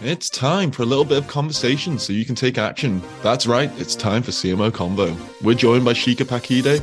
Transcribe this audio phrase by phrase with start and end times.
[0.00, 3.02] It's time for a little bit of conversation so you can take action.
[3.20, 5.18] That's right, it's time for CMO Convo.
[5.42, 6.78] We're joined by Shikha Pakhide,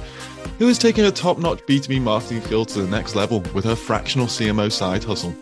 [0.59, 3.75] who is taking her top notch B2B marketing skills to the next level with her
[3.75, 5.33] fractional CMO side hustle.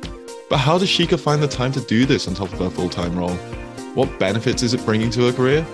[0.52, 2.90] But how does Shikha find the time to do this on top of her full
[2.90, 3.36] time role?
[3.96, 5.66] What benefits is it bringing to her career?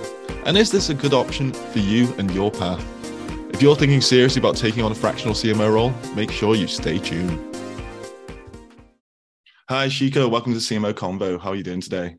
[0.45, 2.81] And is this a good option for you and your path?
[3.53, 6.97] If you're thinking seriously about taking on a fractional CMO role, make sure you stay
[6.97, 7.48] tuned.
[9.69, 10.27] Hi, Shikha.
[10.27, 11.39] Welcome to CMO Convo.
[11.39, 12.15] How are you doing today?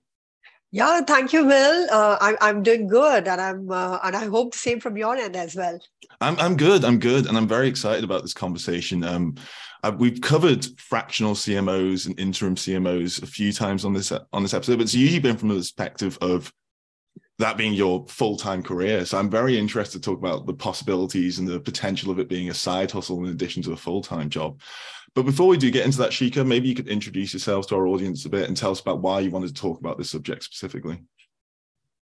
[0.71, 1.89] Yeah, thank you, Will.
[1.91, 5.17] Uh, I'm I'm doing good, and I'm uh, and I hope the same from your
[5.17, 5.81] end as well.
[6.21, 6.85] I'm I'm good.
[6.85, 9.03] I'm good, and I'm very excited about this conversation.
[9.03, 9.35] Um,
[9.82, 14.55] uh, we've covered fractional CMOs and interim CMOs a few times on this on this
[14.55, 16.53] episode, but it's usually been from the perspective of
[17.41, 19.05] that being your full-time career.
[19.05, 22.50] So I'm very interested to talk about the possibilities and the potential of it being
[22.50, 24.61] a side hustle in addition to a full-time job.
[25.14, 27.87] But before we do get into that, Shikha, maybe you could introduce yourselves to our
[27.87, 30.45] audience a bit and tell us about why you wanted to talk about this subject
[30.45, 31.00] specifically.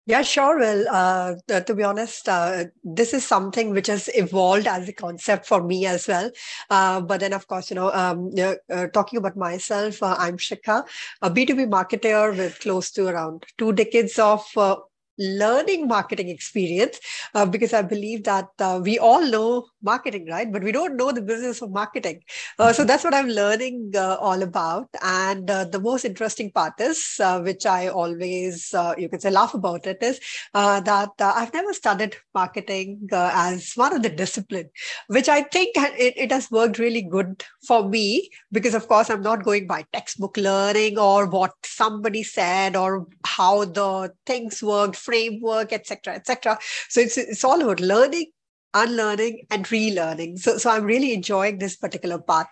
[0.09, 0.59] Yeah, sure.
[0.59, 5.45] Well, uh, to be honest, uh, this is something which has evolved as a concept
[5.45, 6.31] for me as well.
[6.71, 10.87] Uh, but then, of course, you know, um, uh, talking about myself, uh, I'm Shikha,
[11.21, 14.77] a B2B marketer with close to around two decades of uh,
[15.19, 17.01] learning marketing experience
[17.35, 20.51] uh, because I believe that uh, we all know marketing, right?
[20.51, 22.23] But we don't know the business of marketing.
[22.59, 24.89] Uh, so that's what I'm learning uh, all about.
[25.03, 29.55] And uh, the most interesting part is, uh, which I always, you can say, laugh
[29.55, 30.21] about it, is
[30.55, 34.71] that I've never studied marketing as one of the discipline,
[35.09, 39.23] which I think it, it has worked really good for me because, of course, I'm
[39.23, 45.73] not going by textbook learning or what somebody said or how the things worked framework,
[45.73, 46.59] etc., etc.
[46.89, 48.27] So it's it's all about learning,
[48.75, 50.39] unlearning, and relearning.
[50.39, 52.49] So so I'm really enjoying this particular path.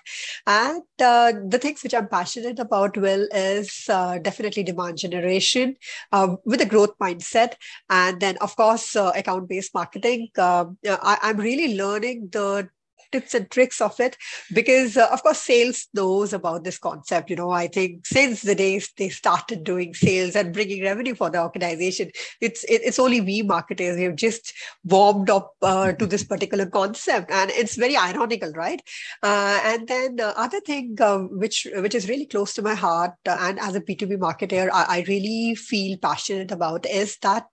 [0.47, 5.77] And uh, the things which I'm passionate about, Will, is uh, definitely demand generation
[6.13, 7.55] um, with a growth mindset,
[7.91, 10.29] and then of course uh, account based marketing.
[10.39, 12.69] Um, I, I'm really learning the
[13.13, 14.17] tips and tricks of it.
[14.53, 17.51] Because uh, of course sales knows about this concept you know.
[17.51, 22.11] I think since the days they started doing sales and bringing revenue for the organization
[22.41, 24.53] it's it, it's only we marketers we have just
[24.85, 27.31] warmed up uh, to this particular concept.
[27.31, 28.83] And it's very ironical right?
[29.23, 33.13] Uh, and then the other thing um, which which is really close to my heart
[33.29, 37.47] uh, and as a b2b marketer I, I really feel passionate about is that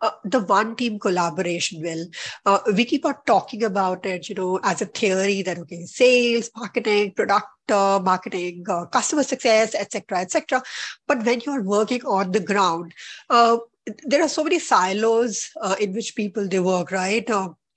[0.00, 2.06] uh, the one team collaboration will.
[2.46, 6.50] Uh, we keep on talking about it you know as a theory that okay sales
[6.56, 10.62] marketing product uh, marketing uh, customer success etc etc
[11.06, 12.92] but when you're working on the ground
[13.28, 13.58] uh,
[14.04, 15.50] there are so many silos
[15.80, 17.28] in which people they work right?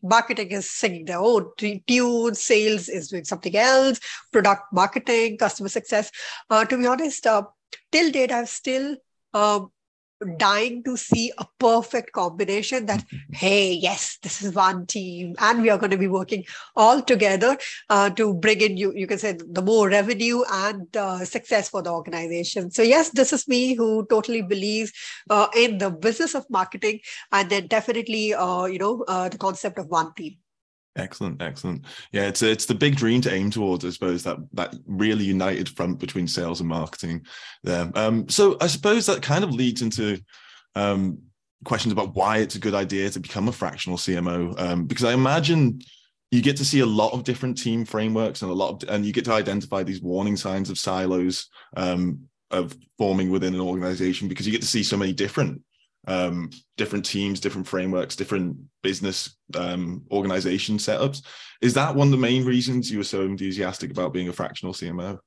[0.05, 4.01] Marketing is singing their own tune sales is doing something else
[4.33, 6.11] product marketing customer success.
[6.51, 7.25] To be honest
[7.91, 8.97] till date i've still
[9.33, 9.71] um,
[10.37, 15.69] dying to see a perfect combination that hey yes this is one team and we
[15.69, 16.43] are going to be working
[16.75, 17.57] all together
[17.89, 21.81] uh, to bring in you you can say the more revenue and uh, success for
[21.81, 22.71] the organization.
[22.71, 24.91] So yes this is me who totally believes
[25.29, 26.99] uh, in the business of marketing
[27.31, 30.37] and then definitely uh, you know uh, the concept of one team
[30.95, 31.85] Excellent, excellent.
[32.11, 35.69] Yeah, it's it's the big dream to aim towards, I suppose, that that really united
[35.69, 37.25] front between sales and marketing
[37.63, 37.91] there.
[37.95, 40.19] Um, so I suppose that kind of leads into
[40.75, 41.19] um,
[41.65, 44.59] questions about why it's a good idea to become a fractional CMO.
[44.59, 45.81] Um, because I imagine
[46.31, 49.05] you get to see a lot of different team frameworks and a lot of, and
[49.05, 52.19] you get to identify these warning signs of silos um,
[52.51, 55.61] of forming within an organization because you get to see so many different
[56.07, 61.25] um, different teams, different frameworks, different business um, organization setups.
[61.61, 64.73] Is that one of the main reasons you were so enthusiastic about being a fractional
[64.73, 65.17] CMO?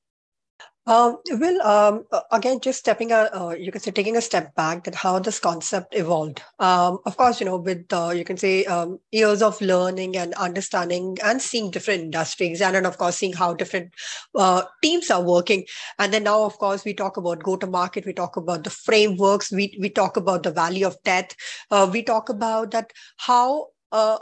[0.88, 4.84] Um, well, um, again, just stepping, a, uh, you can say taking a step back
[4.84, 6.42] that how this concept evolved.
[6.60, 10.32] Um, of course, you know, with uh, you can say um, years of learning and
[10.34, 13.92] understanding and seeing different industries, and then of course seeing how different
[14.36, 15.64] uh, teams are working.
[15.98, 18.06] And then now, of course, we talk about go to market.
[18.06, 19.50] We talk about the frameworks.
[19.50, 21.34] We we talk about the value of death.
[21.68, 24.18] Uh, we talk about that how uh,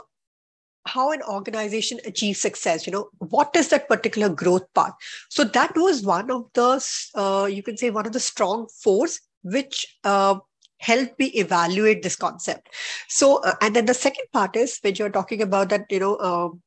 [0.85, 4.93] how an organization achieves success you know what is that particular growth path?
[5.29, 6.85] So that was one of the
[7.15, 10.39] uh, you can say one of the strong force which uh,
[10.79, 12.69] helped me evaluate this concept.
[13.07, 16.17] So uh, and then the second part is when you're talking about that you know
[16.19, 16.61] um,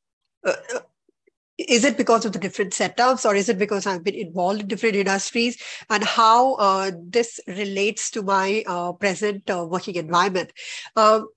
[0.45, 0.79] uh, uh,
[1.57, 4.67] is it because of the different setups or is it because i've been involved in
[4.67, 8.63] different industries and how uh, this relates to my
[8.99, 10.53] present working environment?
[10.95, 11.27] Um,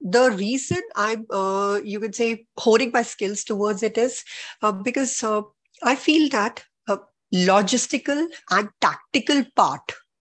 [0.00, 4.24] the reason I'm, uh, you can say, honing my skills towards it is
[4.62, 5.42] uh, because uh,
[5.82, 6.98] I feel that uh,
[7.34, 9.92] logistical and tactical part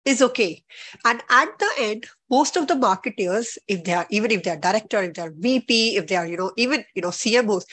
[0.04, 0.64] is okay.
[1.04, 4.56] And at the end, most of the marketeers, if they are even if they are
[4.56, 7.64] director, if they are VP, if they are, you know, even you know, CMOs,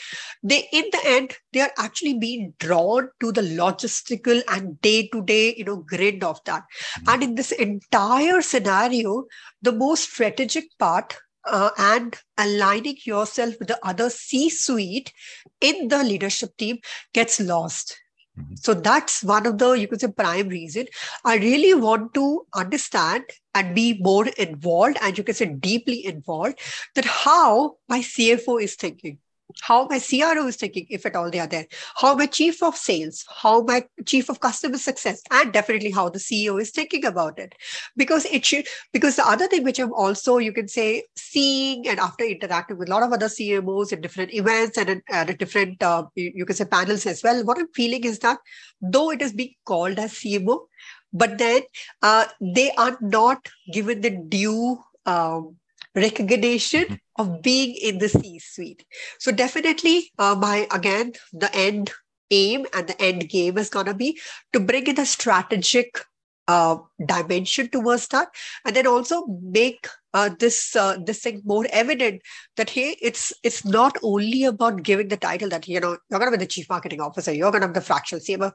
[0.42, 5.64] they in the end, they are actually being drawn to the logistical and day-to-day, you
[5.64, 6.62] know, grid of that.
[6.62, 7.08] Mm-hmm.
[7.08, 9.24] And in this entire scenario,
[9.62, 15.12] the most strategic part uh, and aligning yourself with the other C suite
[15.60, 16.78] in the leadership team
[17.12, 17.98] gets lost.
[18.38, 18.54] Mm-hmm.
[18.56, 20.86] So that's one of the, you could say, prime reason.
[21.24, 23.24] I really want to understand
[23.54, 26.60] and be more involved, and you can say deeply involved,
[26.94, 29.18] that how my CFO is thinking
[29.62, 31.66] how my CRO is thinking, if at all they are there,
[31.96, 36.18] how my chief of sales, how my chief of customer success, and definitely how the
[36.18, 37.54] CEO is thinking about it.
[37.96, 41.98] Because it should, because the other thing which I'm also, you can say, seeing and
[41.98, 46.04] after interacting with a lot of other CMOs in different events and at, different, uh,
[46.14, 48.38] you, you can say, panels as well, what I'm feeling is that
[48.80, 50.66] though it is being called as CMO,
[51.12, 51.62] but then
[52.02, 55.56] uh, they are not given the due um,
[55.98, 57.20] recognition mm-hmm.
[57.22, 58.84] of being in the C suite.
[59.18, 61.92] So, definitely, uh, my again, the end
[62.30, 64.20] aim and the end game is going to be
[64.52, 66.00] to bring in a strategic
[66.46, 68.28] uh, dimension towards that,
[68.64, 72.22] and then also make uh, this uh, this thing more evident
[72.56, 76.32] that hey, it's it's not only about giving the title that you know you're going
[76.32, 78.52] to be the chief marketing officer, you're going to be the fractional CMO.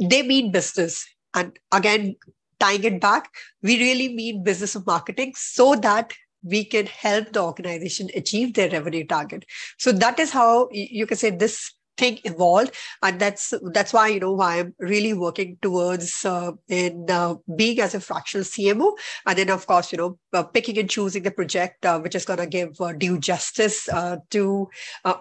[0.00, 2.16] They mean business, and again,
[2.58, 3.30] tying it back,
[3.62, 8.70] we really mean business of marketing so that we can help the organization achieve their
[8.70, 9.44] revenue target.
[9.78, 12.74] So that is how you can say this thing evolved.
[13.02, 17.80] And that's that's why you know why i'm really working towards uh, in uh, being
[17.80, 18.92] as a fractional cmo
[19.26, 22.24] and then of course you know uh, picking and choosing the project uh, which is
[22.24, 24.68] going to give uh, due justice uh, to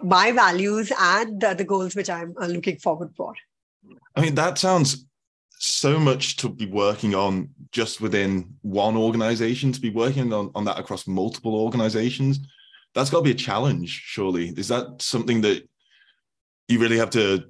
[0.04, 3.34] my values and the goals which i'm looking forward for.
[4.16, 5.06] I mean that sounds
[5.60, 10.66] so much to be working on just within one organization to be working on, on
[10.66, 12.40] that across multiple organizations
[12.94, 14.50] that's got to be a challenge surely.
[14.50, 15.68] Is that something that
[16.68, 17.46] you really have to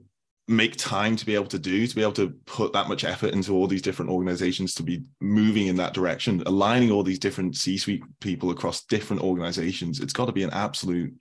[0.47, 3.33] make time to be able to do to be able to put that much effort
[3.33, 7.55] into all these different organizations to be moving in that direction aligning all these different
[7.55, 9.99] c-suite people across different organizations?
[9.99, 11.13] It's got to be an absolute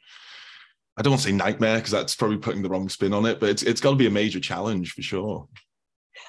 [0.97, 3.39] i don't want to say nightmare because that's probably putting the wrong spin on it
[3.39, 5.47] but it's, it's got to be a major challenge for sure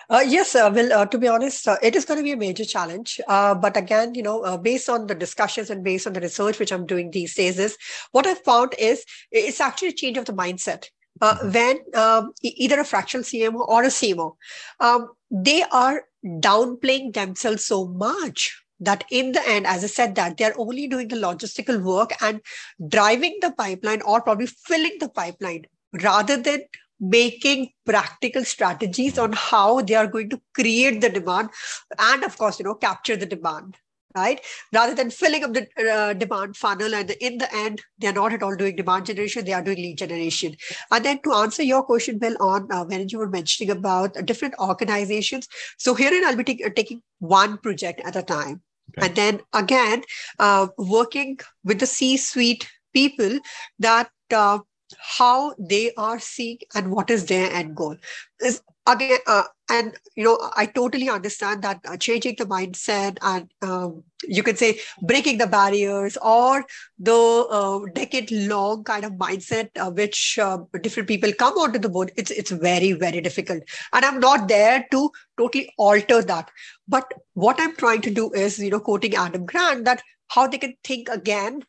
[0.09, 2.38] uh, yes, uh, well, uh, to be honest, uh, it is going to be a
[2.38, 3.19] major challenge.
[3.27, 6.59] Uh, but again, you know, uh, based on the discussions and based on the research
[6.59, 7.77] which I'm doing these days, is
[8.12, 10.86] what I've found is it's actually a change of the mindset.
[11.21, 11.51] Mm-hmm.
[11.51, 14.36] when um, either a fractional CMO or a CMO,
[14.80, 20.38] um, they are downplaying themselves so much that in the end, as I said, that
[20.38, 22.41] they're only doing the logistical work and
[22.88, 25.65] driving the pipeline or probably filling the pipeline
[26.01, 26.63] rather than
[27.00, 31.50] making practical strategies on how they are going to create the demand
[31.98, 33.78] and of course you know capture the demand
[34.16, 34.42] right?
[34.74, 38.44] Rather than filling up the uh, demand funnel and in the end they're not at
[38.44, 40.56] all doing demand generation they are doing lead generation.
[40.92, 44.56] And then to answer your question will on uh, when you were mentioning about different
[44.60, 45.48] organizations
[45.78, 48.62] so herein i'll be t- taking one project at a time.
[48.98, 49.06] Okay.
[49.07, 50.01] and then again
[50.40, 53.40] uh, working with the c suite people
[53.78, 54.60] that uh,
[54.97, 57.95] how they are seeing and what is their end goal.
[58.41, 63.50] Is again uh, and you know i totally understand that uh, changing the mindset and
[63.62, 66.65] um, you can say breaking the barriers or
[66.98, 67.13] the
[67.60, 72.12] uh, decade long kind of mindset uh, which uh, different people come onto the board
[72.15, 73.63] it's it's very very difficult.
[73.93, 76.50] And i'm not there to totally alter that.
[76.88, 80.58] But what i'm trying to do is you know quoting adam grant that how they
[80.58, 81.63] can think again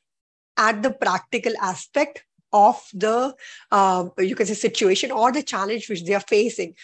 [0.56, 3.34] at the practical aspect of the
[3.70, 6.74] um, you can say situation or the challenge which they are facing.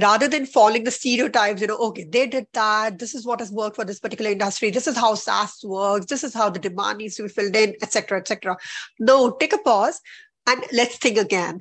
[0.00, 3.52] Rather than following the stereotypes you know okay they did that this is what has
[3.52, 6.96] worked for this particular industry this is how saas works this is how the demand
[6.96, 8.56] needs to be filled in etc etc
[8.98, 10.00] no take a pause
[10.46, 11.60] and let's think again.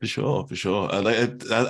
[0.00, 0.88] For sure for sure.
[0.92, 1.02] Uh,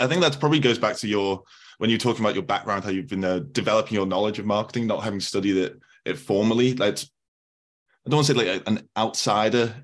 [0.00, 1.42] i think that probably goes back to your
[1.78, 4.86] when you're talking about your background how you've been uh, developing your knowledge of marketing
[4.86, 6.74] not having studied it it formally.
[6.74, 9.74] Like i don't want to say like an outsider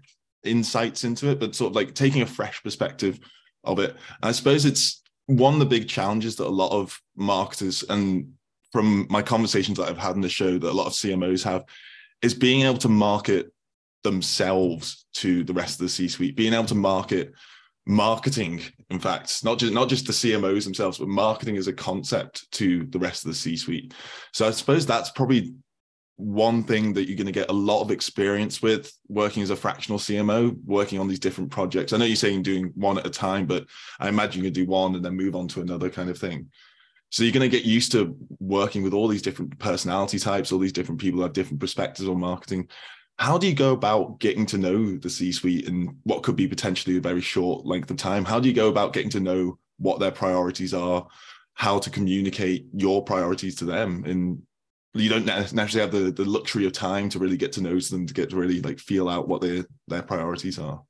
[0.44, 3.18] insights into it, but sort of like taking a fresh perspective
[3.64, 3.96] of it.
[4.22, 8.32] I suppose it's one of the big challenges that a lot of marketers and
[8.72, 11.64] from my conversations that I've had in the show that a lot of CMOs have
[12.22, 13.52] is being able to market
[14.02, 17.32] themselves to the rest of the C-suite, being able to market
[17.86, 22.50] marketing, in fact, not just not just the CMOs themselves, but marketing as a concept
[22.52, 23.94] to the rest of the C-suite.
[24.32, 25.54] So I suppose that's probably
[26.16, 29.56] one thing that you're going to get a lot of experience with working as a
[29.56, 31.92] fractional CMO, working on these different projects.
[31.92, 33.66] I know you're saying doing one at a time, but
[33.98, 36.50] I imagine you do one and then move on to another kind of thing.
[37.10, 40.58] So you're going to get used to working with all these different personality types, all
[40.58, 42.68] these different people have different perspectives on marketing.
[43.18, 46.96] How do you go about getting to know the C-suite in what could be potentially
[46.96, 48.24] a very short length of time?
[48.24, 51.06] How do you go about getting to know what their priorities are,
[51.54, 54.42] how to communicate your priorities to them, and
[54.94, 58.06] you don't necessarily have the, the luxury of time to really get to know them
[58.06, 60.82] to get to really like feel out what their their priorities are.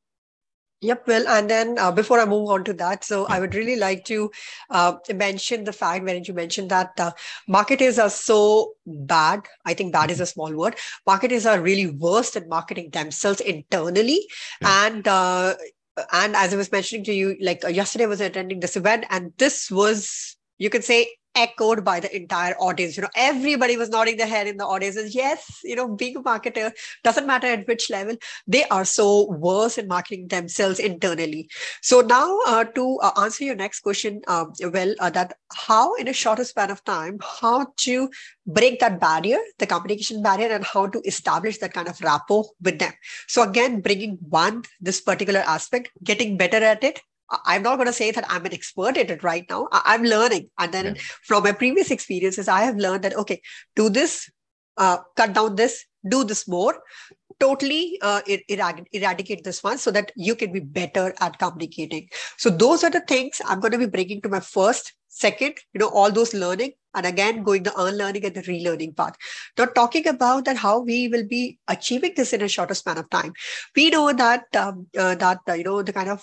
[0.80, 1.08] Yep.
[1.08, 4.04] Well, and then uh, before I move on to that, so I would really like
[4.04, 4.30] to
[4.68, 7.12] uh, mention the fact when you mentioned that uh,
[7.48, 9.40] marketers are so bad.
[9.64, 10.76] I think bad is a small word.
[11.06, 14.26] Marketers are really worse at marketing themselves internally,
[14.60, 14.86] yeah.
[14.86, 15.54] and uh,
[16.12, 19.06] and as I was mentioning to you, like uh, yesterday I was attending this event,
[19.08, 22.96] and this was you can say echoed by the entire audience.
[22.96, 25.14] You know, everybody was nodding their head in the audience.
[25.14, 26.72] Yes, you know, being a marketer
[27.02, 31.48] doesn't matter at which level, they are so worse in marketing themselves internally.
[31.82, 36.08] So now uh, to uh, answer your next question, um, well, uh, that how in
[36.08, 38.10] a shorter span of time, how to
[38.46, 42.78] break that barrier, the communication barrier, and how to establish that kind of rapport with
[42.78, 42.92] them.
[43.28, 47.00] So again, bringing one, this particular aspect, getting better at it,
[47.30, 49.68] I'm not going to say that I'm an expert at it right now.
[49.72, 50.50] I'm learning.
[50.58, 51.00] And then yeah.
[51.22, 53.40] from my previous experiences, I have learned that, okay,
[53.74, 54.30] do this,
[54.76, 56.82] uh, cut down this, do this more,
[57.40, 62.08] totally uh, erad- eradicate this one so that you can be better at communicating.
[62.36, 65.78] So those are the things I'm going to be bringing to my first, second, you
[65.78, 66.72] know, all those learning.
[66.94, 69.16] And again, going the unlearning and the relearning part.
[69.58, 73.10] Now, talking about that, how we will be achieving this in a shorter span of
[73.10, 73.32] time.
[73.74, 76.22] We know that um, uh, that uh, you know the kind of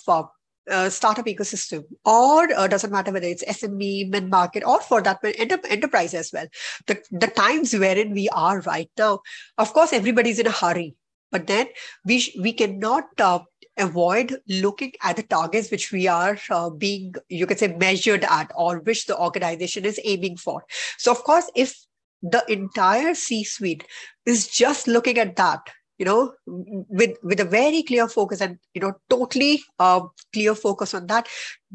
[0.69, 5.19] uh, startup ecosystem, or uh, doesn't matter whether it's SME, mid market, or for that
[5.23, 6.45] enter- enterprise as well.
[6.87, 9.19] The, the times wherein we are right now,
[9.57, 10.95] of course, everybody's in a hurry,
[11.31, 11.67] but then
[12.05, 13.39] we sh- we cannot uh,
[13.77, 18.51] avoid looking at the targets which we are uh, being, you can say, measured at,
[18.55, 20.63] or which the organization is aiming for.
[20.97, 21.75] So, of course, if
[22.21, 23.85] the entire C suite
[24.25, 25.61] is just looking at that
[26.01, 26.21] you know
[26.99, 30.01] with with a very clear focus and you know totally uh,
[30.33, 31.27] clear focus on that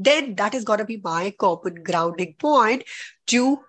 [0.09, 2.83] then that is going to be my common grounding point
[3.35, 3.61] to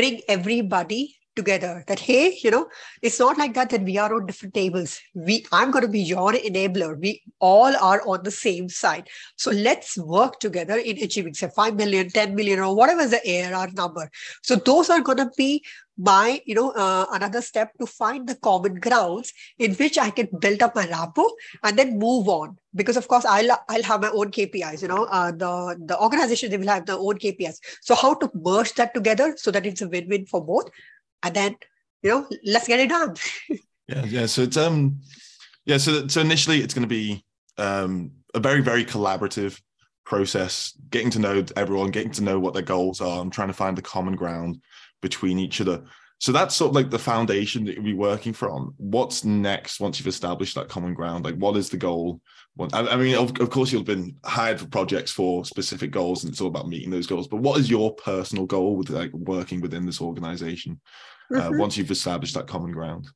[0.00, 1.02] bring everybody
[1.36, 2.66] together that hey you know
[3.02, 4.98] it's not like that that we are on different tables.
[5.14, 6.98] We i'm going to be your enabler.
[6.98, 9.08] We all are on the same side.
[9.36, 13.20] So let's work together in achieving say 5 million 10 million or whatever is the
[13.34, 14.10] arr number.
[14.42, 15.62] So those are going to be
[15.98, 20.28] my you know uh, another step to find the common grounds in which i can
[20.40, 21.30] build up my rapport
[21.62, 22.56] and then move on.
[22.74, 26.50] Because of course i'll i'll have my own kpis you know uh, the the organization
[26.50, 29.82] they will have their own kpis so how to merge that together so that it's
[29.82, 30.70] a win-win for both?
[31.22, 31.56] And then
[32.02, 33.16] you know let's get it done.
[33.88, 34.26] Yeah yeah.
[34.26, 35.00] So it's um
[35.64, 37.24] yeah so so initially it's going to be
[37.56, 39.60] um a very very collaborative
[40.06, 43.54] process getting to know everyone getting to know what their goals are and trying to
[43.54, 44.60] find the common ground
[45.02, 45.82] between each other.
[46.18, 48.72] So that's sort of like the foundation that you'll be working from.
[48.78, 51.26] What's next once you've established that common ground?
[51.26, 52.22] Like, what is the goal?
[52.72, 56.40] I mean, of, of course, you've been hired for projects for specific goals, and it's
[56.40, 57.28] all about meeting those goals.
[57.28, 60.80] But what is your personal goal with like working within this organization
[61.34, 61.58] uh, mm-hmm.
[61.58, 63.08] once you've established that common ground?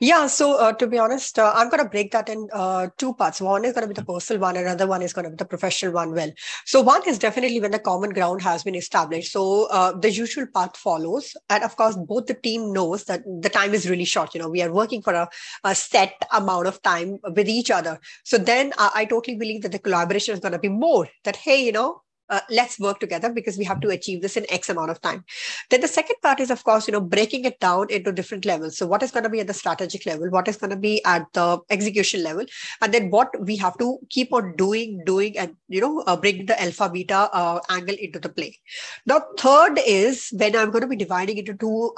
[0.00, 3.14] Yeah, so uh, to be honest, uh, I'm going to break that in uh, two
[3.14, 3.40] parts.
[3.40, 5.44] One is going to be the personal one, another one is going to be the
[5.44, 6.12] professional one.
[6.12, 6.30] Well,
[6.64, 9.32] so one is definitely when the common ground has been established.
[9.32, 13.48] So uh, the usual path follows, and of course, both the team knows that the
[13.50, 14.34] time is really short.
[14.34, 15.28] You know, we are working for a,
[15.64, 17.98] a set amount of time with each other.
[18.24, 21.08] So then I, I totally believe that the collaboration is going to be more.
[21.24, 24.46] That hey, you know, uh, let's work together because we have to achieve this in
[24.50, 25.24] x amount of time.
[25.70, 28.76] Then the second part is of course you know breaking it down into different levels.
[28.76, 30.30] So what is going to be at the strategic level?
[30.30, 32.46] What is going to be at the execution level?
[32.82, 36.46] And then what we have to keep on doing doing and you know uh, bring
[36.46, 38.58] the alpha beta uh, angle into the play.
[39.06, 41.92] Now third is when i'm going to be dividing into two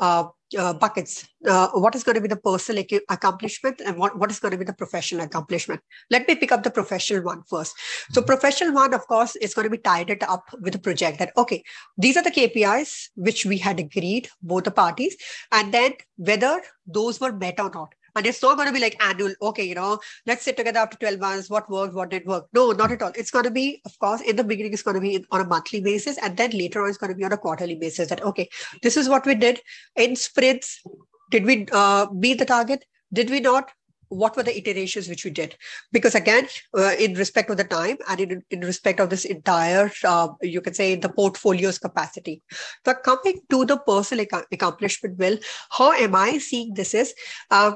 [0.56, 1.28] uh, buckets.
[1.46, 4.58] Uh, what is going to be the personal accomplishment and what, what is going to
[4.58, 5.80] be the professional accomplishment?
[6.10, 7.74] Let me pick up the professional one first.
[8.10, 8.26] So, mm-hmm.
[8.26, 11.32] professional one, of course, is going to be tied it up with the project that,
[11.36, 11.62] okay,
[11.96, 15.16] these are the KPIs which we had agreed, both the parties,
[15.52, 17.94] and then whether those were met or not.
[18.16, 20.96] And it's not going to be like annual, okay, you know, let's sit together after
[20.98, 22.46] 12 months, what worked, what didn't work.
[22.52, 23.12] No, not at all.
[23.14, 25.46] It's going to be, of course, in the beginning, it's going to be on a
[25.46, 26.18] monthly basis.
[26.18, 28.48] And then later on, it's going to be on a quarterly basis that, okay,
[28.82, 29.60] this is what we did
[29.96, 30.82] in sprints.
[31.30, 32.84] Did we uh, meet the target?
[33.12, 33.70] Did we not?
[34.08, 35.56] what were the iterations which we did
[35.92, 36.46] because again
[36.76, 40.60] uh, in respect of the time and in, in respect of this entire uh, you
[40.60, 42.42] can say the portfolio's capacity
[42.84, 45.38] but coming to the personal accomplishment will
[45.70, 47.14] how am i seeing this is
[47.50, 47.72] uh,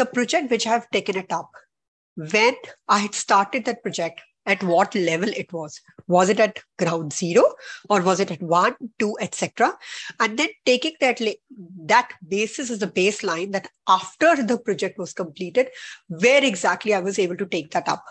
[0.00, 1.50] the project which I've taken it up,
[2.16, 2.54] when
[2.88, 5.80] I had started that project, at what level it was.
[6.08, 7.44] Was it at ground zero
[7.88, 9.76] or was it at one, two, etc.?
[10.18, 11.20] And then taking that
[11.84, 15.68] that basis as the baseline that after the project was completed,
[16.08, 18.02] where exactly I was able to take that up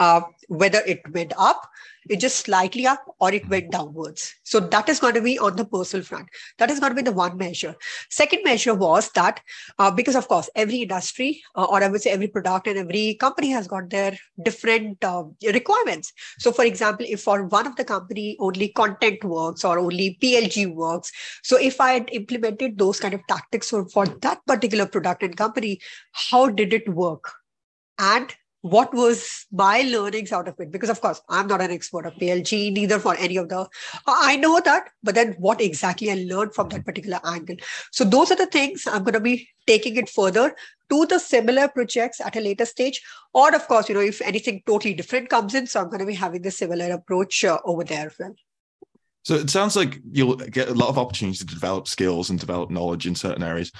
[0.00, 1.68] uh, whether it went up,
[2.10, 4.34] it just slightly up, or it went downwards.
[4.42, 6.28] So that is going to be on the personal front.
[6.58, 7.74] That is going to be the one measure.
[8.10, 9.40] Second measure was that
[9.78, 13.14] uh, because, of course, every industry, uh, or I would say every product and every
[13.14, 16.12] company has got their different uh, requirements.
[16.38, 20.74] So, for example, if for one of the company only content works or only PLG
[20.74, 21.10] works,
[21.42, 25.36] so if I had implemented those kind of tactics for, for that particular product and
[25.36, 25.80] company,
[26.12, 27.32] how did it work?
[27.98, 28.34] And
[28.64, 30.72] what was my learnings out of it?
[30.72, 33.68] Because of course i'm not an expert of plg neither for any of the
[34.06, 37.56] i know that but then what exactly i learned from that particular angle.
[37.92, 40.54] So those are the things i'm going to be taking it further
[40.88, 43.02] to the similar projects at a later stage.
[43.34, 46.06] Or of course you know if anything totally different comes in so i'm going to
[46.06, 48.34] be having the similar approach uh, over there as well.
[49.24, 52.70] So it sounds like you'll get a lot of opportunities to develop skills and develop
[52.70, 53.72] knowledge in certain areas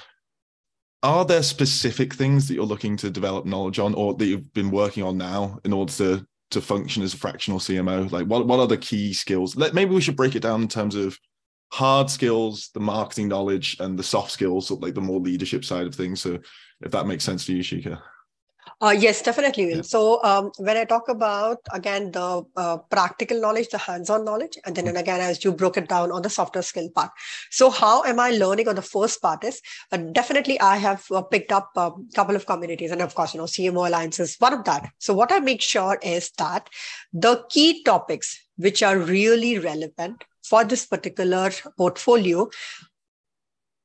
[1.04, 4.70] are there specific things that you're looking to develop knowledge on or that you've been
[4.70, 8.60] working on now in order to to function as a fractional cmo like what, what
[8.60, 9.56] are the key skills?
[9.56, 11.18] Let, maybe we should break it down in terms of
[11.72, 15.94] hard skills the marketing knowledge and the soft skills like the more leadership side of
[15.94, 16.22] things.
[16.22, 16.38] So
[16.80, 18.00] if that makes sense to you shikha
[18.80, 19.76] uh, yes, definitely will.
[19.76, 19.82] Yeah.
[19.82, 24.74] So um, when I talk about again the uh, practical knowledge, the hands-on knowledge, and
[24.74, 27.10] then and again as you broke it down on the softer skill part.
[27.50, 29.60] So how am I learning on the first part is
[29.92, 33.38] uh, definitely I have uh, picked up a couple of communities, and of course you
[33.38, 34.90] know CMO Alliance is one of that.
[34.98, 36.68] So what I make sure is that
[37.12, 42.48] the key topics which are really relevant for this particular portfolio,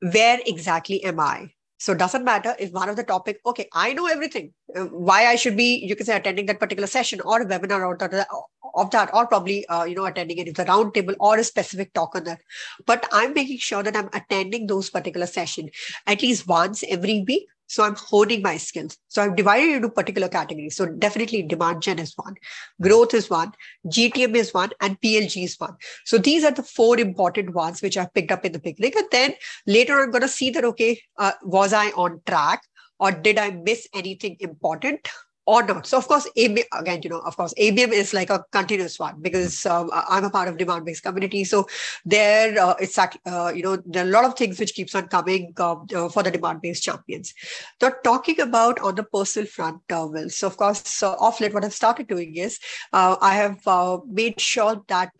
[0.01, 1.51] where exactly am I?
[1.79, 4.53] So it doesn't matter if one of the topic, okay, I know everything.
[4.75, 7.88] Uh, why I should be, you can say, attending that particular session or a webinar
[7.88, 8.27] or that,
[8.75, 11.93] of that, or probably, uh, you know, attending it if the roundtable or a specific
[11.93, 12.41] talk on that.
[12.86, 15.69] But I'm making sure that I'm attending those particular session
[16.05, 18.97] at least once every week so I'm honing my skills.
[19.09, 20.75] So I've divided into particular categories.
[20.75, 22.35] So definitely demand gen is one,
[22.81, 23.53] growth is one,
[23.87, 25.75] GTM is one, and PLG is one.
[26.05, 28.94] So these are the four important ones which I picked up in the beginning.
[28.98, 29.33] And then
[29.67, 32.63] later I'm going to see that, okay, uh, was I on track?
[33.00, 35.07] Or did I miss anything important?
[35.50, 35.88] Or not.
[35.88, 39.20] So of course, ABM, again, you know, of course, ABM is like a continuous one
[39.20, 41.44] because um, I'm a part of Demandbase community.
[41.44, 41.66] So
[42.05, 45.07] there, uh, it's uh, you know, there are a lot of things which keeps on
[45.07, 47.33] coming um, uh, for the Demandbase champions.
[47.81, 50.29] Now, talking about on the personal front, uh, Will.
[50.29, 52.59] So of course, uh, off late, what I've started doing is
[52.94, 55.14] uh, I have uh, made sure that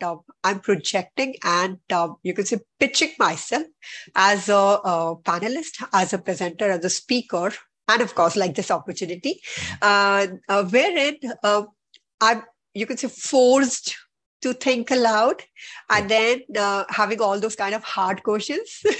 [0.44, 1.78] I'm projecting and
[2.22, 3.64] you can say pitching myself
[4.14, 7.52] as a, a panelist, as a presenter, as a speaker
[7.92, 9.40] and of course like this opportunity
[9.82, 11.62] uh, uh, wherein uh,
[12.20, 12.42] i'm
[12.74, 13.96] you could say forced
[14.42, 15.42] to think aloud
[15.90, 18.82] and then uh, having all those kind of hard questions.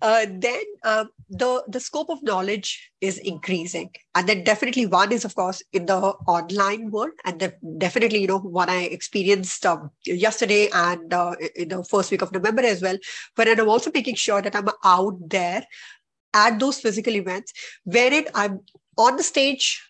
[0.00, 3.90] Uh, then uh, the the scope of knowledge is increasing.
[4.14, 7.10] And then definitely one is of course in the online world.
[7.24, 12.10] And that definitely you know what i experienced um, yesterday and uh, in the first
[12.10, 12.96] week of november as well
[13.36, 15.64] but i'm also making sure that i'm out there
[16.34, 17.52] at those physical events
[17.84, 18.60] wherein I'm
[18.96, 19.82] on the stage,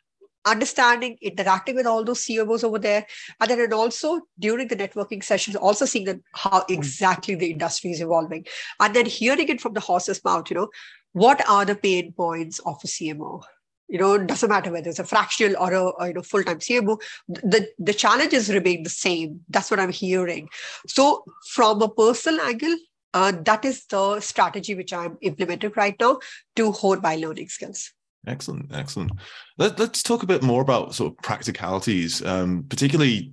[0.44, 3.06] understanding, interacting with all those CMOs over there,
[3.40, 7.90] and then and also during the networking sessions, also seeing that how exactly the industry
[7.90, 8.46] is evolving,
[8.80, 10.50] and then hearing it from the horse's mouth.
[10.50, 10.68] You know,
[11.12, 13.42] what are the pain points of a CMO?
[13.88, 17.00] You know, it doesn't matter whether it's a fractional or a, you know full-time CMO.
[17.28, 19.40] The the challenges remain the same.
[19.48, 20.48] That's what I'm hearing.
[20.86, 21.24] So
[21.54, 22.76] from a personal angle,
[23.14, 26.20] uh, that is the strategy which I'm implementing right now
[26.56, 27.92] to hone my learning skills.
[28.26, 29.12] Excellent, excellent.
[29.56, 33.32] Let, us talk a bit more about sort of practicalities, um, particularly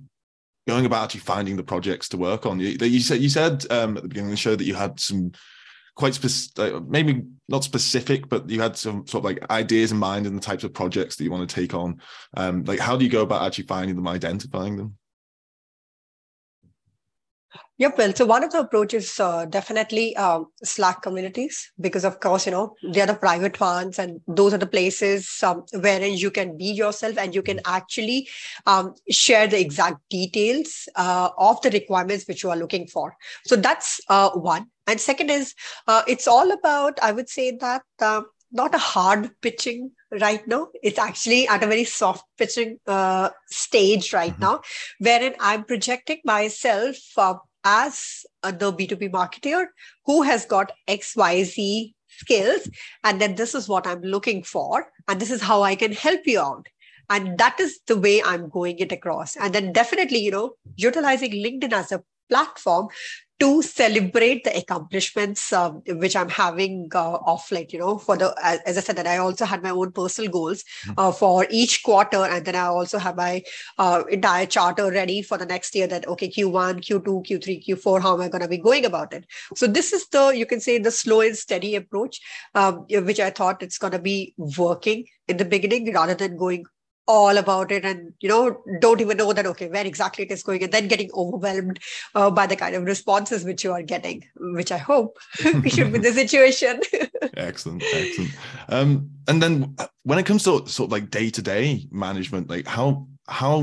[0.66, 2.58] going about actually finding the projects to work on.
[2.58, 4.98] You, you said you said um, at the beginning of the show that you had
[4.98, 5.32] some
[5.96, 10.26] quite specific, maybe not specific, but you had some sort of like ideas in mind
[10.26, 12.00] and the types of projects that you want to take on.
[12.36, 14.96] Um, like, how do you go about actually finding them, identifying them?
[17.78, 17.98] Yep.
[17.98, 22.52] Well, so one of the approaches uh, definitely um, Slack communities because, of course, you
[22.52, 26.56] know they are the private ones, and those are the places um, wherein you can
[26.56, 28.28] be yourself and you can actually
[28.64, 33.14] um, share the exact details uh, of the requirements which you are looking for.
[33.44, 34.70] So that's uh, one.
[34.86, 35.54] And second is
[35.86, 40.68] uh, it's all about I would say that uh, not a hard pitching right now.
[40.82, 44.42] It's actually at a very soft pitching uh, stage right mm-hmm.
[44.42, 44.60] now,
[44.98, 47.34] wherein I'm projecting myself uh,
[47.66, 49.66] as the B2B marketer
[50.06, 52.70] who has got XYZ skills.
[53.04, 54.86] And then this is what I'm looking for.
[55.08, 56.66] And this is how I can help you out.
[57.08, 61.32] and that is the way i'm going it across and then definitely you know utilizing
[61.32, 62.88] linkedin as a platform
[63.38, 68.34] to celebrate the accomplishments um, which I'm having uh, off late, you know, for the,
[68.42, 70.92] as I said, that I also had my own personal goals hmm.
[70.96, 72.24] uh, for each quarter.
[72.24, 73.42] And then I also have my
[73.78, 78.14] uh, entire charter ready for the next year that, okay, Q1, Q2, Q3, Q4, how
[78.14, 79.26] am I going to be going about it?
[79.54, 82.20] So this is the, you can say the slow and steady approach,
[82.54, 86.64] um, which I thought it's going to be working in the beginning rather than going
[87.08, 90.42] all about it and you know don't even know that okay where exactly it is
[90.42, 91.78] going and then getting overwhelmed
[92.14, 95.16] uh, by the kind of responses which you are getting which i hope
[95.62, 96.80] we should be the situation.
[97.36, 98.30] Excellent excellent.
[98.68, 103.06] Um, and then uh, when it comes to sort of like day-to-day management like how
[103.28, 103.60] how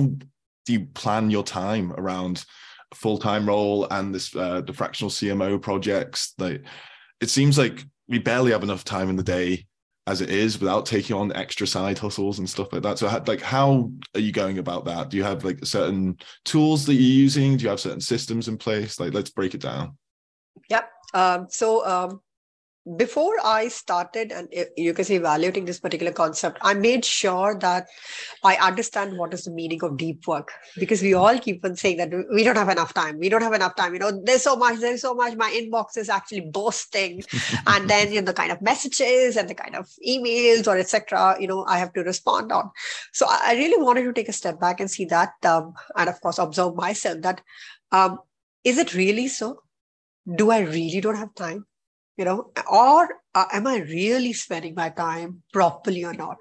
[0.65, 2.45] do you plan your time around
[2.93, 6.33] full-time role and this uh, the fractional cmo projects?
[6.37, 6.63] Like
[7.19, 9.65] it seems like we barely have enough time in the day
[10.05, 12.99] as it is without taking on extra side hustles and stuff like that.
[12.99, 15.09] So like how are you going about that?
[15.09, 17.55] Do you have like certain tools that you're using?
[17.55, 18.99] Do you have certain systems in place?
[18.99, 19.97] Like let's break it down.
[20.69, 20.89] Yep.
[21.13, 22.21] Um, so um,
[22.97, 27.87] before I started, and you can say evaluating this particular concept, I made sure that
[28.43, 31.97] I understand what is the meaning of deep work because we all keep on saying
[31.97, 33.19] that we don't have enough time.
[33.19, 33.93] We don't have enough time.
[33.93, 35.37] You know, there's so much, there's so much.
[35.37, 37.23] My inbox is actually bursting,
[37.67, 41.37] and then you know the kind of messages and the kind of emails or etc.
[41.39, 42.69] You know, I have to respond on.
[43.13, 46.19] So I really wanted to take a step back and see that, um, and of
[46.19, 47.39] course observe myself that
[47.93, 48.19] um,
[48.65, 49.61] is it really so?
[50.35, 51.65] Do I really don't have time?
[52.17, 56.37] You know or uh, am i really spending my time properly or not?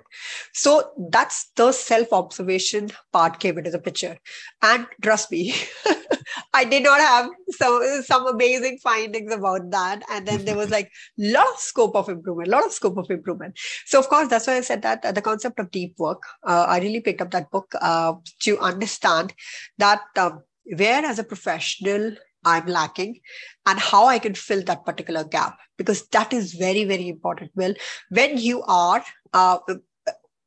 [0.52, 4.18] So that's the self observation part came into the picture.
[4.62, 5.54] And trust me
[6.54, 10.02] i did not have some some amazing findings about that.
[10.10, 13.10] And then there was like lot of scope of improvement a lot of scope of
[13.10, 13.58] improvement.
[13.86, 16.66] So of course that's why i said that uh, the concept of deep work uh,
[16.68, 19.32] i really picked up that book uh, to understand
[19.78, 22.12] that um, where as a professional
[22.44, 23.20] I'm lacking
[23.66, 27.50] and how I can fill that particular gap because that is very, very important.
[27.54, 27.74] Well,
[28.10, 29.58] when you are, uh,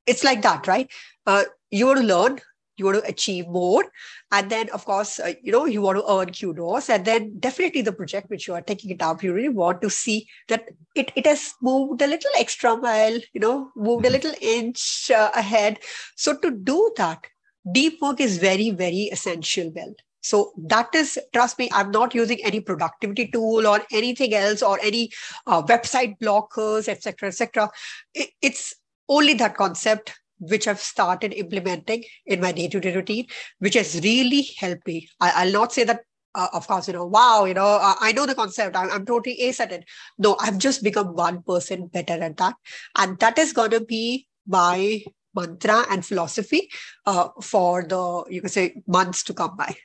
[0.06, 0.92] it's like that, right?
[1.26, 2.40] Uh, you want to learn,
[2.78, 3.86] you want to achieve more.
[4.32, 6.90] And then, of course, uh, you know, you want to earn kudos.
[6.90, 9.90] And then definitely the project which you are taking it up, you really want to
[9.90, 14.14] see that it, it has moved a little extra mile, you know, moved a mm-hmm.
[14.14, 15.80] little inch uh, ahead.
[16.16, 17.26] So to do that,
[17.72, 19.96] deep work is very, very essential, well.
[20.26, 24.80] So that is, trust me, I'm not using any productivity tool or anything else or
[24.82, 25.12] any
[25.46, 27.70] uh, website blockers, etc., etc.
[28.16, 28.74] It, it's
[29.08, 33.28] only that concept which I've started implementing in my day-to-day routine,
[33.60, 35.08] which has really helped me.
[35.22, 36.02] I, will not say that,
[36.34, 38.76] uh, of course, you know, wow, you know, uh, I know the concept.
[38.76, 39.86] I'm, I'm totally ace at it.
[40.18, 42.56] No, I've just become one person better at that,
[42.96, 45.04] and that is to be my
[45.36, 46.70] mantra and philosophy
[47.06, 49.76] uh, for the you can say months to come by.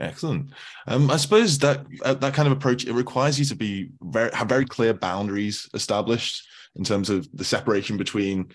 [0.00, 0.50] Excellent.
[0.86, 4.30] Um, I suppose that uh, that kind of approach it requires you to be very
[4.32, 8.52] have very clear boundaries established in terms of the separation between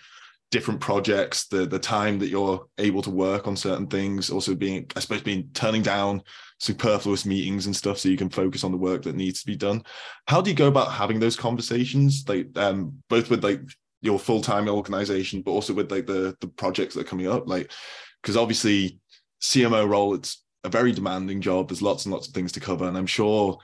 [0.51, 4.85] different projects, the the time that you're able to work on certain things, also being
[4.95, 6.21] I suppose being turning down
[6.59, 9.55] superfluous meetings and stuff so you can focus on the work that needs to be
[9.55, 9.83] done.
[10.27, 13.61] How do you go about having those conversations, like um, both with like
[14.01, 17.47] your full time organization, but also with like the the projects that are coming up,
[17.47, 17.71] like
[18.21, 18.99] because obviously
[19.41, 21.69] CMO role it's a very demanding job.
[21.69, 23.57] There's lots and lots of things to cover, and I'm sure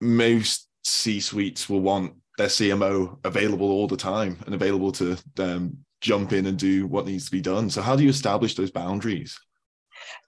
[0.00, 5.78] most C suites will want their CMO available all the time and available to um,
[6.00, 7.70] jump in and do what needs to be done.
[7.70, 9.38] So, how do you establish those boundaries?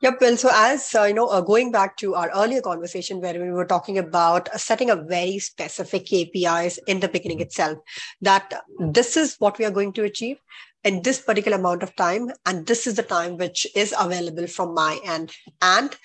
[0.03, 0.21] Yep.
[0.21, 3.51] Well, so as uh, you know, uh, going back to our earlier conversation where we
[3.51, 7.79] were talking about uh, setting up very specific KPIs in the beginning itself,
[8.21, 10.39] that this is what we are going to achieve
[10.85, 14.73] in this particular amount of time and this is the time which is available from
[14.73, 15.97] my end and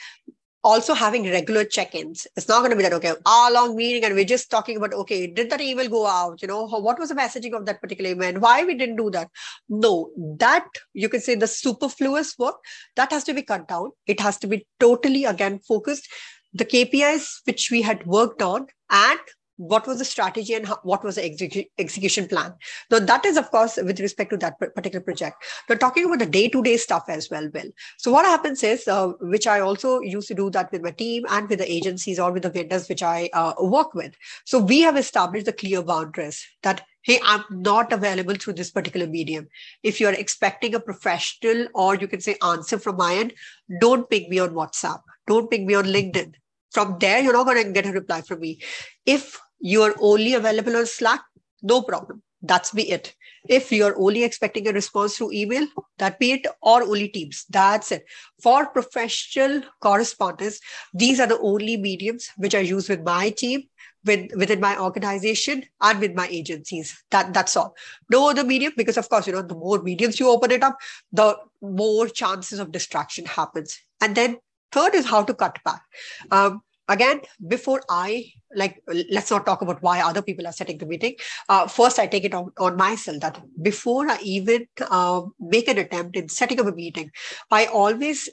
[0.64, 2.28] also having regular check-ins.
[2.36, 4.94] It's not going to be that okay a long meeting and we're just talking about
[4.94, 6.42] okay did that email go out?
[6.42, 9.30] You know what was the messaging of that particular event why we didn't do that?
[9.70, 12.56] No that you can say the superfluous work
[12.96, 13.92] that has to be cut down.
[14.08, 16.08] It has to be totally again focused.
[16.54, 19.20] The kpis which we had worked on and
[19.62, 22.54] what was the strategy and how, what was the execu- execution plan?
[22.90, 25.44] Now that is of course with respect to that particular project.
[25.70, 27.72] We're talking about the day-to-day stuff as well Will.
[27.98, 31.26] so what happens is uh, which i also used to do that with my team
[31.30, 34.16] and with the agencies or with the vendors which i uh, work with.
[34.46, 39.08] So we have established the clear boundaries that hey i'm not available through this particular
[39.08, 39.48] medium.
[39.84, 43.34] If you're expecting a professional or you can say answer from my end
[43.80, 45.02] don't ping me on whatsapp.
[45.28, 46.34] Don't ping me on linkedin.
[46.72, 48.60] From there you're not going to get a reply from me.
[49.06, 51.22] If you are only available on slack
[51.62, 52.22] no problem.
[52.42, 53.14] That's be it.
[53.48, 57.46] If you're only expecting a response through email that be it or only teams.
[57.50, 58.06] That's it.
[58.42, 60.60] For professional correspondence
[60.94, 63.64] these are the only mediums which i use with my team
[64.04, 67.04] with, within my organization and with my agencies.
[67.12, 67.76] That that's all.
[68.10, 70.78] No other medium because of course you know the more mediums you open it up
[71.12, 73.80] the more chances of distraction happens.
[74.02, 74.40] And then
[74.72, 75.84] third is how to cut back.
[76.32, 80.86] Um, again before i like let's not talk about why other people are setting the
[80.86, 81.16] meeting.
[81.48, 85.78] Uh, first i take it on, on myself that before i even uh, make an
[85.78, 87.10] attempt in setting up a meeting
[87.52, 88.30] i always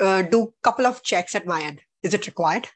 [0.00, 1.80] uh, do couple of checks at my end.
[2.02, 2.68] Is it required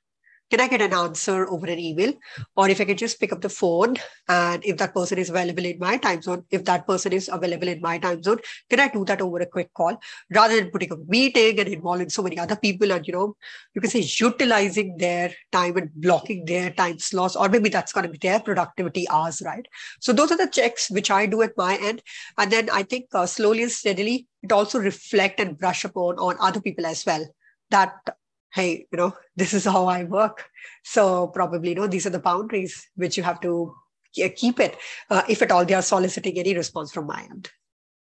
[0.51, 2.13] can I get an answer over an email?
[2.57, 3.97] Or if I can just pick up the phone
[4.29, 7.69] and if that person is available in my time zone, if that person is available
[7.69, 8.39] in my time zone,
[8.71, 9.99] can I do that over a quick call
[10.33, 13.37] rather than putting a meeting and involving so many other people and, you know,
[13.75, 18.07] you can say utilizing their time and blocking their time slots, or maybe that's going
[18.07, 19.67] to be their productivity hours, right?
[20.01, 22.03] So those are the checks which I do at my end.
[22.39, 26.37] And then I think uh, slowly and steadily, it also reflect and brush upon on
[26.41, 27.27] other people as well
[27.71, 27.95] that
[28.57, 30.49] hey, you know, this is how I work.
[30.83, 33.75] So probably, you know, these are the boundaries which you have to
[34.35, 34.79] keep it
[35.11, 37.51] uh, if at all they are soliciting any response from my end.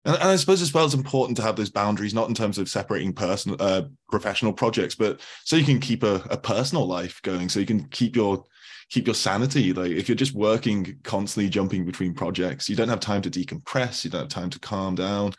[0.04, 2.68] And, I suppose as well, it's important to have those boundaries, not in terms of
[2.68, 7.48] separating personal, uh, professional projects, but so you can keep a, a personal life going,
[7.48, 8.44] so you can keep your
[8.90, 9.72] keep your sanity.
[9.72, 14.04] Like if you're just working constantly jumping between projects, you don't have time to decompress,
[14.04, 15.32] you don't have time to calm down.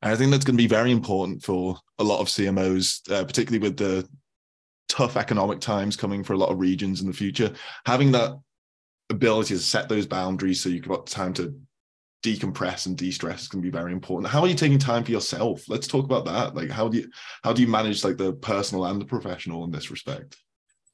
[0.00, 3.24] And I think that's going to be very important for a lot of CMOs, uh,
[3.24, 4.08] particularly with the
[4.88, 7.52] tough economic times coming for a lot of regions in the future,
[7.86, 8.32] having that
[9.10, 11.54] ability to set those boundaries so you've got time to
[12.24, 14.32] decompress and de-stress can be very important.
[14.32, 15.68] How are you taking time for yourself?
[15.68, 16.54] Let's talk about that.
[16.54, 17.08] Like how do you
[17.42, 20.36] how do you manage like the personal and the professional in this respect?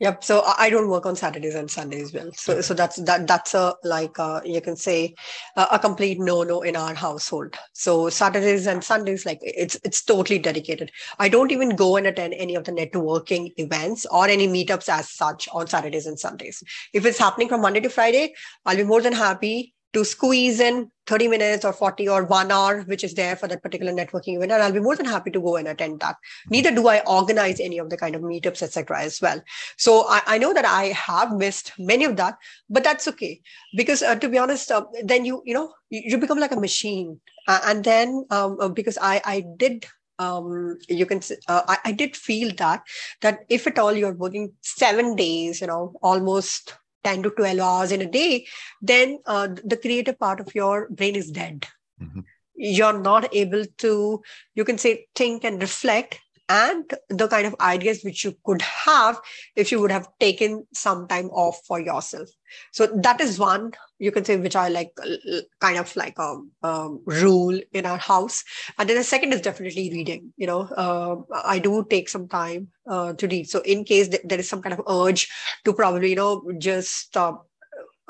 [0.01, 0.25] Yep.
[0.25, 2.31] So I don't work on Saturdays and Sundays, well.
[2.33, 5.15] So so that's that that's a like uh, you can say
[5.57, 7.55] a complete no no in our household.
[7.75, 10.91] So Saturdays and Sundays, like it's it's totally dedicated.
[11.19, 15.11] I don't even go and attend any of the networking events or any meetups as
[15.11, 16.63] such on Saturdays and Sundays.
[16.95, 18.33] If it's happening from Monday to Friday,
[18.65, 22.83] I'll be more than happy to squeeze in 30 minutes or 40 or one hour,
[22.83, 24.53] which is there for that particular networking event.
[24.53, 26.17] And I'll be more than happy to go and attend that.
[26.49, 29.03] Neither do I organize any of the kind of meetups, etc.
[29.03, 29.43] as well.
[29.77, 33.41] So I, I, know that I have missed many of that, but that's okay.
[33.75, 36.61] Because uh, to be honest, uh, then you, you know, you, you become like a
[36.61, 37.21] machine.
[37.49, 39.87] Uh, and then um, uh, because I, I did
[40.21, 42.83] um, you can uh, I, I, did feel that
[43.23, 47.93] that if at all you're working seven days you know almost 10 to 12 hours
[47.93, 48.47] in a day,
[48.81, 51.67] then uh, the creative part of your brain is dead.
[52.03, 52.21] Mm-hmm.
[52.55, 54.23] You're not able to,
[54.55, 59.21] you can say, think and reflect and the kind of ideas which you could have
[59.57, 62.29] if you would have taken some time off for yourself.
[62.73, 64.91] So that is one you can say which i like
[65.61, 68.43] kind of like a um, rule in our house.
[68.79, 72.69] And then the second is definitely reading you know uh, i do take some time
[72.89, 73.49] uh, to read.
[73.49, 75.29] So in case th- there is some kind of urge
[75.65, 77.35] to probably you know just uh,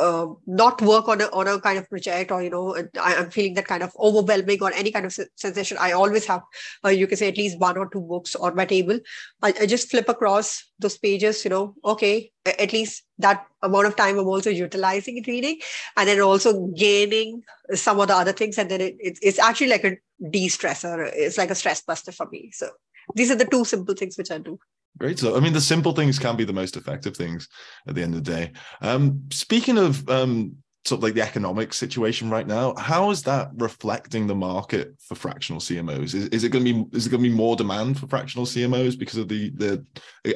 [0.01, 3.31] uh, not work on a, on a kind of project or you know I, am
[3.31, 6.43] feeling that kind of overwhelming or any kind of sensation i always have
[6.85, 8.99] uh, you can say at least one or two books on my table.
[9.43, 13.97] I, I, just flip across those pages you know okay at least that amount of
[13.97, 15.61] time i'm also utilizing reading
[15.97, 17.43] and then also gaining
[17.75, 19.97] some of the other things and then it, it it's actually like a
[20.31, 22.51] de-stressor it's like a stress buster for me.
[22.53, 22.71] So
[23.15, 24.59] these are the two simple things which i do
[24.99, 25.19] Great.
[25.19, 27.49] So, I mean, the simple things can be the most effective things
[27.87, 28.53] at the end of the day.
[28.83, 33.51] Um, speaking of um, sort of like the economic situation right now, how is that
[33.57, 36.15] reflecting the market for fractional CMOs?
[36.15, 38.47] Is, is it going to be is it going to be more demand for fractional
[38.47, 39.85] CMOs because of the the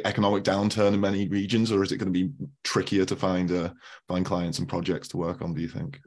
[0.07, 3.71] economic downturn in many regions, or is it going to be trickier to find uh,
[4.09, 5.55] find clients and projects to work on?
[5.55, 6.01] Do you think?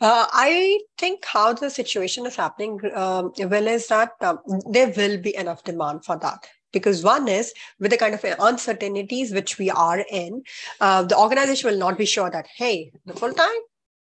[0.00, 5.18] Uh, I think how the situation is happening, um, well, is that um, there will
[5.18, 9.70] be enough demand for that because one is with the kind of uncertainties which we
[9.70, 10.42] are in
[10.80, 13.62] uh, the organization will not be sure that hey the full time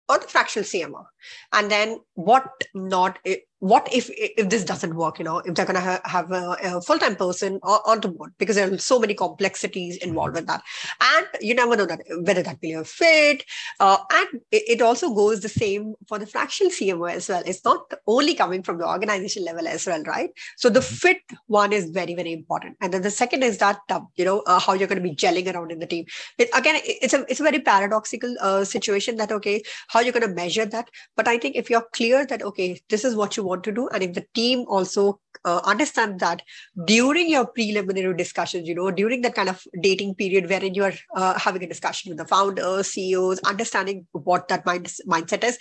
[0.09, 1.05] or the fractional cmo
[1.53, 3.19] and then what not
[3.61, 6.57] what if if this doesn't work you know if they're going to ha- have a,
[6.63, 10.63] a, full-time person on the board because there are so many complexities involved with that.
[11.01, 13.45] And you never know that whether that will be a fit
[13.81, 17.43] uh, and it, also goes the same for the fractional cmo as well.
[17.45, 20.31] It's not only coming from the organization level as well right?
[20.57, 20.95] So the mm-hmm.
[20.95, 22.77] fit one is very very important.
[22.81, 25.17] And then the second is that uh, you know uh, how you're going to be
[25.17, 26.07] gelling around in the team.
[26.39, 30.29] It, again it's a it's a very paradoxical uh, situation that okay how you're going
[30.29, 30.89] to measure that.
[31.17, 33.89] But i think if you're clear that okay this is what you want to do
[33.89, 35.05] and if the team also
[35.45, 36.43] uh, understand that
[36.87, 40.95] during your preliminary discussions you know during that kind of dating period wherein you are
[41.17, 45.59] uh, having a discussion with the founders ceos understanding what that mind, mindset is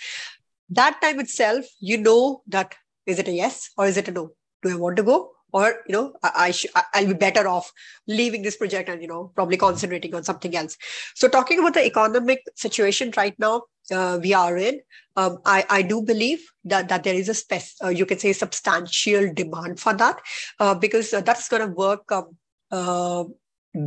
[0.70, 2.74] that time itself, you know that
[3.06, 4.30] is it a yes or is it a no?
[4.62, 5.32] Do I want to go?
[5.52, 7.72] Or you know, I, I sh- I'll be better off
[8.06, 10.76] leaving this project and you know probably concentrating on something else.
[11.14, 14.80] So talking about the economic situation right now, uh, we are in,
[15.16, 18.32] um, I, I do believe that, that there is a spec- uh, you can say
[18.32, 20.20] substantial demand for that
[20.60, 22.36] uh, because uh, that's going to work um,
[22.70, 23.24] uh,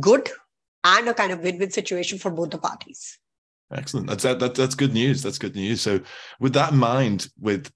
[0.00, 0.30] good
[0.84, 3.18] and a kind of win-win situation for both the parties.
[3.72, 4.08] Excellent.
[4.08, 5.22] That's that, that, that's good news.
[5.22, 5.80] That's good news.
[5.80, 6.00] So,
[6.40, 7.72] with that in mind, with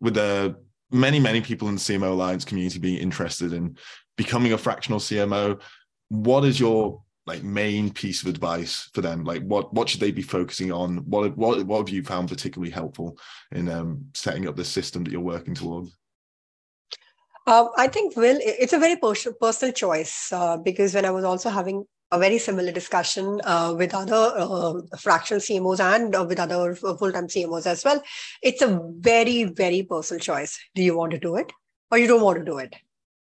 [0.00, 0.56] with the
[0.90, 3.76] many many people in the CMO Alliance community being interested in
[4.16, 5.60] becoming a fractional CMO,
[6.08, 9.24] what is your like main piece of advice for them?
[9.24, 10.98] Like, what what should they be focusing on?
[10.98, 13.18] What what what have you found particularly helpful
[13.52, 15.96] in um, setting up the system that you're working towards?
[17.46, 21.24] Um, I think, Will, it's a very personal, personal choice uh, because when I was
[21.24, 26.40] also having a very similar discussion uh, with other uh, fractional CMOs and uh, with
[26.40, 28.02] other full-time CMOs as well.
[28.42, 30.58] It's a very, very personal choice.
[30.74, 31.52] Do you want to do it
[31.90, 32.74] or you don't want to do it?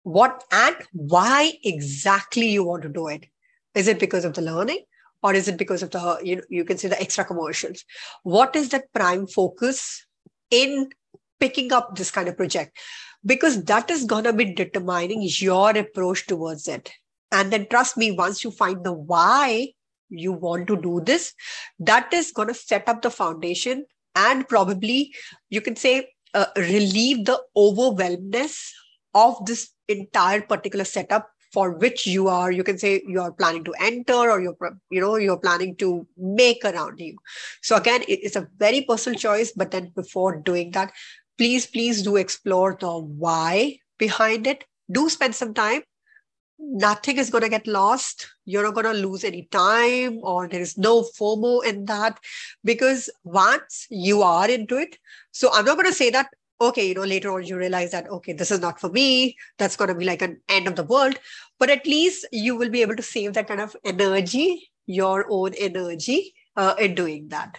[0.02, 3.26] What and why exactly you want to do it?
[3.74, 4.84] Is it because of the learning
[5.22, 7.84] or is it because of the, you, know, you can say the extra commercials?
[8.24, 10.04] What is that prime focus
[10.50, 10.90] in
[11.38, 12.76] picking up this kind of project?
[13.24, 16.90] Because that is to be determining your approach towards it
[17.32, 19.72] and then trust me, once you find the why
[20.10, 21.32] you want to do this,
[21.80, 25.14] that is going to set up the foundation and probably
[25.48, 28.72] you can say uh, relieve the overwhelmness
[29.14, 33.62] of this entire particular setup for which you are you can say you are planning
[33.62, 34.56] to enter or you're
[34.90, 37.16] you know you're planning to make around you.
[37.62, 40.92] So again it's a very personal choice but then before doing that
[41.38, 44.64] please please do explore the why behind it.
[44.90, 45.82] Do spend some time
[46.58, 48.28] nothing is going to get lost.
[48.44, 52.18] You're not going to lose any time, or there is no FOMO in that
[52.64, 54.98] because once you are into it.
[55.30, 56.28] So I'm not going to say that,
[56.60, 59.36] okay, you know, later on you realize that, okay, this is not for me.
[59.58, 61.18] That's going to be like an end of the world.
[61.58, 65.54] But at least you will be able to save that kind of energy, your own
[65.54, 67.58] energy uh, in doing that.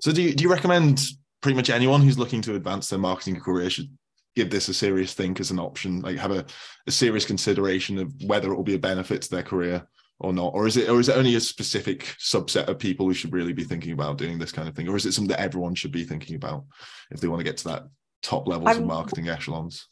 [0.00, 1.00] So do you, do you recommend
[1.40, 3.90] pretty much anyone who's looking to advance their marketing career should
[4.36, 6.44] give this a serious think as an option like have a,
[6.86, 9.86] a serious consideration of whether it will be a benefit to their career
[10.20, 10.54] or not?
[10.54, 13.52] Or is it or is it only a specific subset of people who should really
[13.52, 14.88] be thinking about doing this kind of thing?
[14.88, 16.64] Or is it something that everyone should be thinking about
[17.10, 17.84] if they want to get to that
[18.22, 19.86] top levels I'm, of marketing echelons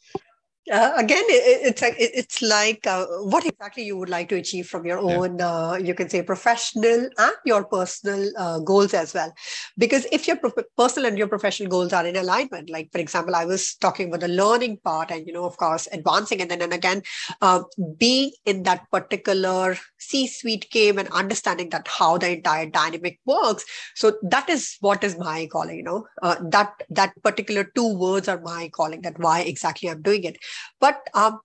[0.71, 4.67] uh, again it, it's like it's like uh, what exactly you would like to achieve
[4.67, 5.47] from your own yeah.
[5.47, 9.31] uh, you can say professional and your personal uh, goals as well.
[9.77, 13.35] Because if your pro- personal and your professional goals are in alignment like for example
[13.35, 16.61] i was talking about the learning part and you know of course advancing and then
[16.61, 17.01] and again
[17.41, 17.61] uh,
[17.97, 23.65] being in that particular c suite game and understanding that how the entire dynamic works.
[23.95, 28.27] So that is what is my calling you know uh, that that particular two words
[28.27, 30.37] are my calling that why exactly i'm doing it
[30.79, 31.39] but um,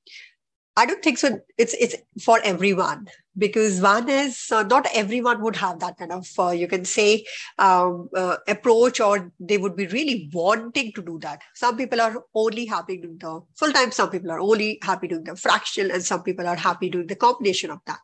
[0.77, 1.40] I don't think so.
[1.59, 6.29] It's it's for everyone because one is uh, not everyone would have that kind of
[6.38, 7.25] uh, you can say
[7.59, 11.42] um, uh, approach or they would be really wanting to do that.
[11.55, 13.90] Some people are only happy doing the full time.
[13.90, 17.16] Some people are only happy doing the fractional, and some people are happy doing the
[17.16, 17.99] combination of that.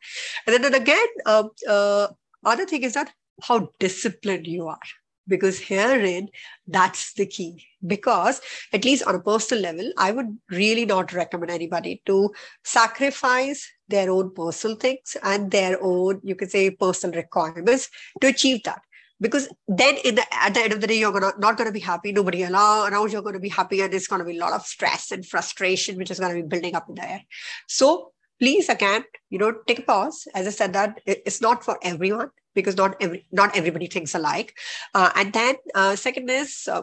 [0.46, 2.08] And then, then again, um, uh,
[2.44, 4.78] other thing is that how disciplined you are
[5.28, 6.28] because herein
[6.66, 7.66] that's the key.
[7.86, 8.40] Because
[8.72, 12.32] at least on a personal level i would really not recommend anybody to
[12.64, 17.88] sacrifice their own personal things and their own you could say personal requirements
[18.20, 18.82] to achieve that.
[19.18, 21.80] Because then in the at the end of the day you're gonna not gonna be
[21.80, 22.12] happy.
[22.12, 25.24] Nobody around you're gonna be happy and there's gonna be a lot of stress and
[25.24, 27.22] frustration which is gonna be building up in the air
[27.66, 31.78] so please again you know take a pause as i said that it's not for
[31.82, 34.54] everyone because not every not everybody thinks alike
[34.94, 36.82] uh, and then uh, second is uh,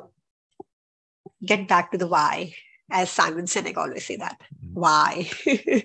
[1.45, 2.53] get back to the why
[2.91, 4.79] as simon sinek always say that mm-hmm.
[4.79, 5.29] why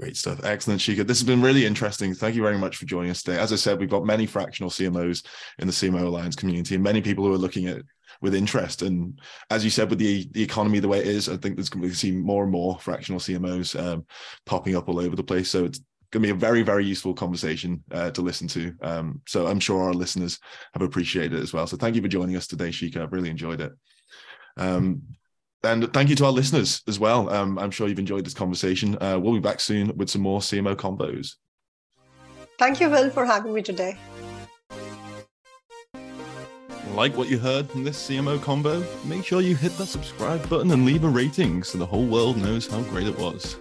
[0.00, 0.42] Great stuff.
[0.44, 1.06] Excellent, Shikha.
[1.06, 2.14] This has been really interesting.
[2.14, 3.38] Thank you very much for joining us today.
[3.38, 5.26] As I said, we've got many fractional CMOs
[5.58, 7.82] in the CMO Alliance community and many people who are looking at
[8.20, 8.82] with interest.
[8.82, 9.18] And
[9.50, 11.82] as you said, with the the economy the way it is, I think there's going
[11.82, 14.06] to be see more and more fractional CMOs um,
[14.46, 15.50] popping up all over the place.
[15.50, 15.80] So it's
[16.12, 18.74] going to be a very very useful conversation uh, to listen to.
[18.82, 20.38] Um, so I'm sure our listeners
[20.74, 21.66] have appreciated it as well.
[21.66, 23.02] So thank you for joining us today, Shikha.
[23.02, 23.72] I've really enjoyed it.
[24.56, 25.02] Um,
[25.62, 27.28] and thank you to our listeners as well.
[27.28, 28.96] Um, I'm sure you've enjoyed this conversation.
[29.00, 31.34] Uh, we'll be back soon with some more CMO Convos.
[32.58, 33.98] Thank you, Will, for having me today.
[36.94, 38.84] Like what you heard from this CMO Convo?
[39.04, 42.36] Make sure you hit that subscribe button and leave a rating so the whole world
[42.36, 43.56] knows how great it was.